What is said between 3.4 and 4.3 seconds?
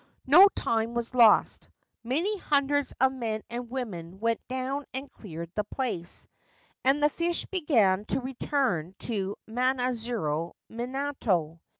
and women